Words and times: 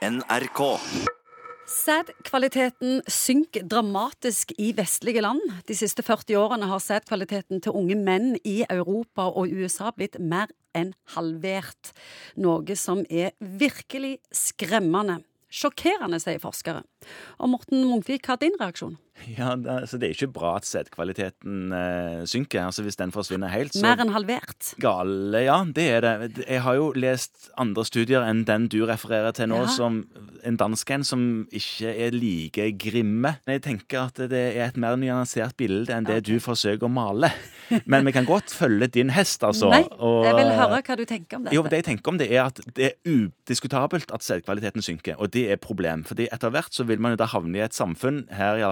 NRK. 0.00 0.60
Sædkvaliteten 1.68 3.02
synker 3.04 3.66
dramatisk 3.68 4.52
i 4.58 4.70
vestlige 4.76 5.20
land. 5.20 5.42
De 5.68 5.74
siste 5.76 6.02
40 6.02 6.38
årene 6.40 6.70
har 6.70 6.80
sædkvaliteten 6.80 7.60
til 7.60 7.76
unge 7.76 7.98
menn 8.00 8.38
i 8.44 8.62
Europa 8.70 9.28
og 9.28 9.52
USA 9.52 9.90
blitt 9.92 10.16
mer 10.16 10.48
enn 10.72 10.94
halvert. 11.12 11.92
Noe 12.40 12.78
som 12.80 13.04
er 13.10 13.36
virkelig 13.40 14.16
skremmende. 14.32 15.18
Sjokkerende, 15.52 16.16
sier 16.22 16.40
forskere. 16.40 16.80
Og 17.36 17.52
Morten 17.52 17.84
Munkvik, 17.84 18.24
hva 18.24 18.38
er 18.38 18.44
din 18.46 18.56
reaksjon? 18.56 18.96
Ja, 19.36 19.54
det, 19.56 19.66
altså 19.84 19.98
det 20.00 20.08
er 20.08 20.14
ikke 20.16 20.32
bra 20.32 20.56
at 20.56 20.64
sædkvaliteten 20.68 21.72
eh, 21.72 22.24
synker. 22.26 22.64
Altså 22.66 22.82
Hvis 22.82 22.96
den 22.96 23.12
forsvinner 23.12 23.48
helt, 23.52 23.72
så 23.76 23.82
Mer 23.84 24.00
enn 24.04 24.12
halvert. 24.14 24.74
Gale, 24.80 25.42
ja, 25.44 25.58
det 25.64 25.86
er 25.96 26.00
det. 26.06 26.44
Jeg 26.48 26.62
har 26.62 26.74
jo 26.78 26.92
lest 26.96 27.50
andre 27.60 27.84
studier 27.84 28.24
enn 28.28 28.44
den 28.48 28.68
du 28.72 28.84
refererer 28.88 29.32
til 29.36 29.48
nå, 29.52 29.60
Ja. 29.64 29.66
som 29.74 30.04
en 30.44 30.56
dansk 30.56 30.90
en 30.90 31.04
som 31.04 31.24
ikke 31.52 31.90
er 32.06 32.10
like 32.16 32.70
grimme. 32.80 33.36
Jeg 33.46 33.62
tenker 33.62 34.06
at 34.08 34.14
det 34.30 34.56
er 34.56 34.68
et 34.70 34.76
mer 34.80 34.96
nyansert 34.96 35.56
bilde 35.60 35.92
enn 35.92 36.04
det 36.08 36.22
du 36.26 36.38
forsøker 36.40 36.88
å 36.88 36.92
male. 36.92 37.30
Men 37.86 38.04
vi 38.08 38.12
kan 38.12 38.24
godt 38.26 38.50
følge 38.50 38.88
din 38.90 39.10
hest, 39.14 39.42
altså. 39.46 39.68
Nei, 39.70 39.84
og- 39.98 40.24
jeg 40.24 40.34
vil 40.34 40.52
høre 40.58 40.80
hva 40.82 40.96
du 40.96 41.04
tenker 41.04 41.36
om 41.36 41.44
dette. 41.44 41.54
jo, 41.54 41.62
det 41.62 41.72
jeg 41.72 41.84
tenker 41.84 42.08
om 42.08 42.18
det 42.18 42.30
er 42.32 42.44
at 42.46 42.60
det 42.74 42.84
er 42.90 43.10
udiskutabelt 43.50 44.10
at 44.12 44.22
sædkvaliteten 44.24 44.82
synker, 44.82 45.14
og 45.18 45.30
det 45.30 45.48
er 45.48 45.52
et 45.54 45.60
problem. 45.60 46.02
Fordi 46.04 46.26
etter 46.32 46.50
hvert 46.50 46.72
så 46.74 46.84
vil 46.86 47.00
man 47.00 47.12
jo 47.12 47.16
da 47.20 47.26
havne 47.30 47.56
i 47.58 47.64
et 47.64 47.74
samfunn, 47.76 48.24
her 48.34 48.56
i 48.58 48.64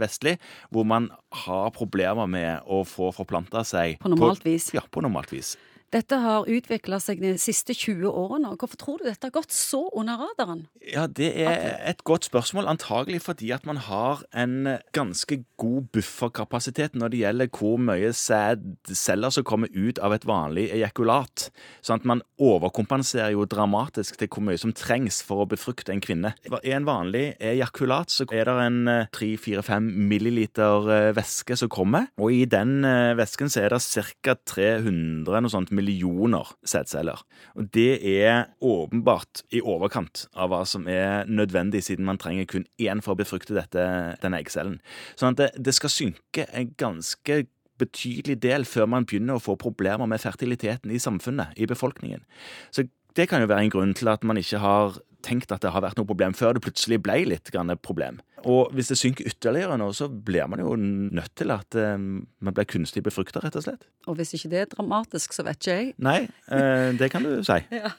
vestlig, 0.00 0.36
hvor 0.74 0.86
man 0.88 1.10
har 1.44 1.70
problemer 1.76 2.28
med 2.30 2.66
å 2.66 2.82
få 2.88 3.10
forplanta 3.14 3.64
seg 3.66 3.98
På 4.02 4.12
normalt 4.12 4.44
vis. 4.46 4.70
Ja, 4.76 4.84
på 4.90 5.02
normalt 5.04 5.32
vis. 5.34 5.54
Dette 5.94 6.16
har 6.18 6.48
utvikla 6.50 6.98
seg 6.98 7.20
de 7.22 7.36
siste 7.38 7.74
20 7.76 8.08
årene. 8.10 8.50
Hvorfor 8.58 8.78
tror 8.80 8.98
du 8.98 9.06
dette 9.06 9.28
har 9.28 9.34
gått 9.34 9.54
så 9.54 9.84
under 9.94 10.18
radaren? 10.18 10.64
Ja, 10.82 11.06
det 11.06 11.30
er 11.38 11.76
et 11.86 12.02
godt 12.02 12.26
spørsmål. 12.26 12.66
Antagelig 12.72 13.20
fordi 13.22 13.52
at 13.54 13.66
man 13.68 13.78
har 13.78 14.24
en 14.34 14.80
ganske 14.96 15.44
god 15.60 15.86
bufferkapasitet 15.94 16.96
når 16.98 17.12
det 17.12 17.20
gjelder 17.22 17.50
hvor 17.54 17.78
mye 17.78 18.10
sædceller 18.10 19.36
som 19.36 19.46
kommer 19.46 19.70
ut 19.70 20.00
av 20.02 20.16
et 20.16 20.26
vanlig 20.26 20.66
ejakulat. 20.74 21.48
Sånn 21.84 22.02
at 22.02 22.08
man 22.10 22.24
overkompenserer 22.42 23.36
jo 23.36 23.46
dramatisk 23.46 24.18
til 24.18 24.32
hvor 24.34 24.42
mye 24.48 24.58
som 24.58 24.74
trengs 24.74 25.20
for 25.22 25.44
å 25.44 25.48
befrukte 25.50 25.94
en 25.94 26.02
kvinne. 26.02 26.34
I 26.42 26.74
en 26.74 26.88
vanlig 26.88 27.36
ejakulat 27.38 28.10
så 28.10 28.26
er 28.34 28.50
det 28.50 28.56
en 28.64 28.80
3-4-5 29.14 29.86
milliliter 30.10 30.90
eh, 30.90 31.12
væske 31.14 31.54
som 31.60 31.70
kommer, 31.70 32.10
og 32.18 32.34
i 32.34 32.42
den 32.50 32.80
eh, 32.88 33.14
væsken 33.14 33.52
så 33.52 33.62
er 33.62 33.76
det 33.76 33.82
ca. 34.24 34.34
300 34.54 35.44
noe 35.44 35.52
sånt 35.52 35.72
millioner 35.84 36.54
sædceller. 36.64 37.20
Og 37.54 37.68
det 37.74 38.00
er 38.24 38.46
åpenbart 38.64 39.44
i 39.52 39.60
overkant 39.60 40.26
av 40.34 40.52
hva 40.52 40.62
som 40.68 40.88
er 40.88 41.28
nødvendig, 41.28 41.84
siden 41.84 42.08
man 42.08 42.20
trenger 42.20 42.48
kun 42.50 42.66
én 42.80 43.02
for 43.04 43.14
å 43.14 43.20
befrukte 43.20 43.56
dette, 43.56 43.84
denne 44.22 44.40
eggcellen. 44.40 44.80
Sånn 45.20 45.34
at 45.34 45.42
det, 45.42 45.50
det 45.68 45.76
skal 45.76 45.92
synke 45.92 46.48
en 46.52 46.72
ganske 46.80 47.44
betydelig 47.80 48.38
del 48.42 48.66
før 48.68 48.86
man 48.90 49.06
begynner 49.08 49.38
å 49.38 49.42
få 49.42 49.56
problemer 49.60 50.06
med 50.10 50.22
fertiliteten 50.22 50.92
i 50.94 51.00
samfunnet, 51.02 51.56
i 51.58 51.66
befolkningen. 51.70 52.22
Så 52.70 52.86
det 53.18 53.28
kan 53.30 53.42
jo 53.42 53.50
være 53.50 53.66
en 53.66 53.74
grunn 53.74 53.94
til 53.98 54.10
at 54.12 54.24
man 54.26 54.38
ikke 54.38 54.62
har 54.62 54.98
tenkt 55.24 55.52
at 55.54 55.64
det 55.64 55.72
har 55.74 55.84
vært 55.84 55.98
noe 55.98 56.08
problem 56.08 56.36
før 56.36 56.56
det 56.56 56.64
plutselig 56.64 57.00
ble 57.04 57.22
litt 57.32 57.50
grann 57.54 57.72
problem. 57.82 58.20
Og 58.44 58.74
hvis 58.76 58.90
det 58.92 58.98
synker 59.00 59.28
ytterligere 59.30 59.78
nå, 59.80 59.88
så 59.96 60.08
blir 60.08 60.48
man 60.52 60.60
jo 60.60 60.74
nødt 60.76 61.32
til 61.40 61.52
at 61.54 61.76
eh, 61.80 61.96
man 61.96 62.56
blir 62.56 62.68
kunstig 62.68 63.02
befrukta, 63.06 63.40
rett 63.40 63.56
og 63.56 63.64
slett. 63.64 63.86
Og 64.10 64.18
hvis 64.18 64.34
ikke 64.36 64.50
det 64.52 64.60
er 64.60 64.72
dramatisk, 64.74 65.32
så 65.36 65.46
vet 65.46 65.60
ikke 65.60 65.78
jeg. 65.78 65.94
Nei, 66.04 66.18
eh, 66.52 66.90
det 66.98 67.08
kan 67.14 67.24
du 67.24 67.38
si. 67.46 67.56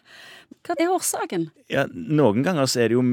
Hva 0.66 0.78
er 0.78 0.94
årsaken? 0.94 1.50
Ja, 1.74 1.88
noen 1.90 2.46
ganger 2.46 2.70
så 2.70 2.84
er 2.84 2.94
det 2.94 3.00
jo 3.00 3.06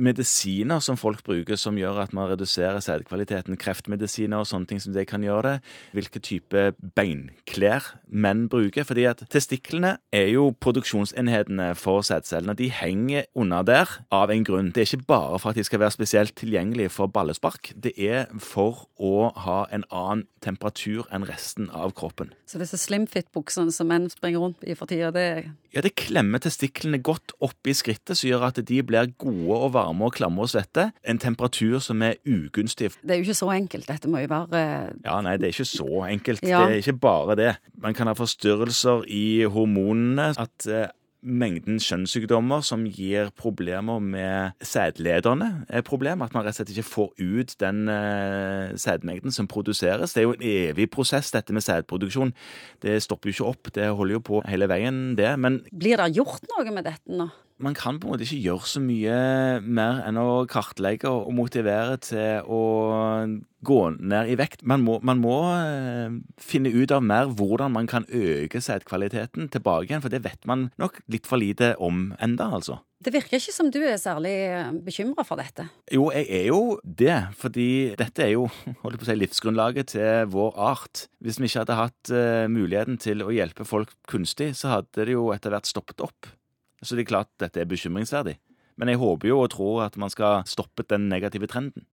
medisiner 0.00 0.80
som 0.84 0.98
folk 1.00 1.22
bruker 1.26 1.58
som 1.60 1.78
gjør 1.78 2.00
at 2.04 2.14
man 2.16 2.30
reduserer 2.30 2.80
sædkvaliteten. 2.84 3.58
Kreftmedisiner 3.60 4.42
og 4.42 4.48
sånne 4.48 4.70
ting 4.70 4.82
som 4.82 4.94
det 4.96 5.06
kan 5.10 5.24
gjøre 5.24 5.42
det. 5.46 5.54
Hvilke 5.96 6.22
type 6.24 6.64
beinklær 6.96 7.92
menn 8.08 8.46
bruker. 8.52 8.86
Fordi 8.88 9.06
at 9.10 9.24
testiklene 9.32 9.96
er 10.12 10.30
jo 10.32 10.50
produksjonsenhetene 10.60 11.72
for 11.78 12.04
sædcellene. 12.06 12.56
De 12.58 12.70
henger 12.72 13.28
under 13.34 13.66
der 13.66 13.96
av 14.14 14.32
en 14.32 14.44
grunn. 14.46 14.72
Det 14.74 14.84
er 14.84 14.90
ikke 14.90 15.10
bare 15.12 15.40
for 15.42 15.52
at 15.52 15.60
de 15.60 15.66
skal 15.66 15.82
være 15.84 15.96
spesielt 15.96 16.36
tilgjengelige 16.40 16.92
for 16.94 17.10
ballespark. 17.12 17.72
Det 17.76 17.94
er 17.96 18.26
for 18.40 18.86
å 19.00 19.30
ha 19.44 19.62
en 19.72 19.86
annen 19.90 20.26
temperatur 20.44 21.08
enn 21.12 21.26
resten 21.28 21.68
av 21.76 21.92
kroppen. 21.96 22.32
Så 22.48 22.60
disse 22.60 22.78
slimfit-buksene 22.80 23.72
som 23.74 23.90
menn 23.90 24.08
springer 24.12 24.42
rundt 24.42 24.64
i 24.64 24.76
for 24.78 24.90
tida, 24.90 25.12
det 25.14 25.24
er 25.24 25.50
Ja, 25.70 25.84
det 25.84 25.94
klemmer 26.00 26.42
testiklene 26.42 26.98
godt 26.98 27.30
opp 27.38 27.68
i 27.68 27.74
skrittet, 27.76 28.16
som 28.18 28.26
gjør 28.26 28.48
at 28.48 28.56
de 28.66 28.80
blir 28.82 29.12
gode 29.22 29.58
og 29.58 29.74
varme 29.76 29.89
og 29.98 30.14
klamme 30.16 30.44
og 30.44 30.50
svette. 30.52 30.90
En 31.04 31.18
temperatur 31.20 31.78
som 31.84 32.02
er 32.06 32.18
ugunstig. 32.28 32.92
Det 33.02 33.16
er 33.16 33.20
jo 33.20 33.28
ikke 33.28 33.38
så 33.40 33.50
enkelt. 33.54 33.88
Dette 33.90 34.10
må 34.10 34.22
jo 34.22 34.30
være 34.30 34.60
eh, 34.60 34.94
Ja, 35.04 35.18
nei, 35.24 35.36
det 35.40 35.50
er 35.50 35.56
ikke 35.56 35.68
så 35.68 36.04
enkelt. 36.06 36.46
Ja. 36.46 36.64
Det 36.66 36.78
er 36.78 36.84
ikke 36.84 36.98
bare 37.02 37.36
det. 37.38 37.50
Man 37.80 37.96
kan 37.96 38.10
ha 38.10 38.14
forstyrrelser 38.18 39.04
i 39.10 39.44
hormonene. 39.50 40.30
At 40.40 40.66
eh, 40.70 40.88
mengden 41.20 41.76
kjønnssykdommer 41.82 42.62
som 42.64 42.86
gir 42.88 43.28
problemer 43.36 44.00
med 44.00 44.56
sædlederne, 44.64 45.66
er 45.68 45.84
problem. 45.84 46.22
At 46.24 46.34
man 46.34 46.46
rett 46.46 46.54
og 46.54 46.60
slett 46.60 46.72
ikke 46.72 46.86
får 46.88 47.10
ut 47.20 47.54
den 47.60 47.88
eh, 47.92 48.72
sædmengden 48.80 49.34
som 49.34 49.48
produseres. 49.50 50.14
Det 50.14 50.22
er 50.22 50.28
jo 50.28 50.34
en 50.38 50.46
evig 50.48 50.88
prosess, 50.92 51.32
dette 51.34 51.52
med 51.52 51.64
sædproduksjon. 51.66 52.32
Det 52.82 52.96
stopper 53.04 53.30
jo 53.30 53.36
ikke 53.36 53.50
opp. 53.52 53.72
Det 53.76 53.90
holder 53.92 54.18
jo 54.18 54.24
på 54.30 54.42
hele 54.48 54.68
veien, 54.70 55.02
det. 55.18 55.34
Men 55.38 55.60
Blir 55.70 56.00
det 56.00 56.12
gjort 56.16 56.48
noe 56.54 56.72
med 56.72 56.88
dette 56.88 57.20
nå? 57.20 57.28
Man 57.60 57.76
kan 57.76 58.00
på 58.00 58.08
en 58.08 58.14
måte 58.14 58.26
ikke 58.26 58.40
gjøre 58.44 58.68
så 58.68 58.82
mye 58.82 59.14
mer 59.62 60.02
enn 60.08 60.18
å 60.20 60.44
kartlegge 60.50 61.10
og 61.10 61.32
motivere 61.36 61.98
til 62.02 62.44
å 62.48 62.60
gå 63.60 63.80
ned 64.00 64.32
i 64.32 64.36
vekt. 64.40 64.64
Man 64.64 64.84
må, 64.84 64.98
man 65.04 65.20
må 65.20 65.36
eh, 65.52 66.12
finne 66.40 66.72
ut 66.72 66.92
av 66.96 67.04
mer 67.04 67.28
hvordan 67.36 67.74
man 67.76 67.88
kan 67.90 68.06
øke 68.08 68.62
sædkvaliteten 68.64 69.50
tilbake 69.52 69.90
igjen, 69.90 70.04
for 70.04 70.12
det 70.12 70.22
vet 70.24 70.48
man 70.48 70.70
nok 70.80 71.02
litt 71.12 71.28
for 71.28 71.40
lite 71.40 71.74
om 71.82 72.10
enda, 72.22 72.48
altså. 72.56 72.80
Det 73.00 73.14
virker 73.14 73.38
ikke 73.38 73.54
som 73.54 73.70
du 73.72 73.78
er 73.80 73.96
særlig 73.96 74.34
bekymra 74.84 75.24
for 75.24 75.40
dette. 75.40 75.64
Jo, 75.88 76.10
jeg 76.12 76.26
er 76.36 76.50
jo 76.50 76.74
det, 76.84 77.14
fordi 77.40 77.94
dette 77.96 78.26
er 78.26 78.34
jo 78.34 78.42
holdt 78.82 79.00
på 79.00 79.06
å 79.06 79.08
si, 79.08 79.16
livsgrunnlaget 79.16 79.94
til 79.94 80.28
vår 80.34 80.58
art. 80.60 81.06
Hvis 81.24 81.40
vi 81.40 81.48
ikke 81.48 81.62
hadde 81.62 81.78
hatt 81.78 82.12
uh, 82.12 82.44
muligheten 82.52 83.00
til 83.00 83.24
å 83.24 83.32
hjelpe 83.32 83.64
folk 83.64 83.94
kunstig, 84.10 84.50
så 84.58 84.74
hadde 84.74 85.08
det 85.08 85.16
jo 85.16 85.30
etter 85.32 85.54
hvert 85.54 85.70
stoppet 85.70 86.04
opp. 86.04 86.28
Så 86.82 86.96
det 86.96 87.04
er 87.04 87.12
klart 87.12 87.30
dette 87.40 87.60
er 87.60 87.68
bekymringsverdig. 87.68 88.38
Men 88.80 88.88
jeg 88.88 89.00
håper 89.00 89.28
jo 89.28 89.40
og 89.42 89.50
tror 89.52 89.82
at 89.84 89.98
man 90.00 90.12
skal 90.12 90.44
stoppe 90.48 90.86
den 90.88 91.08
negative 91.12 91.48
trenden. 91.50 91.84